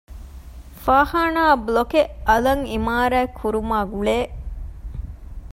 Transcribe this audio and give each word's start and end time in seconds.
ފާޚާނާ 0.83 1.43
ބްލޮކެއް 1.65 2.11
އަލަށް 2.27 2.63
އިމާރާތް 2.71 3.35
ކުރުމާގުޅޭ 3.39 4.17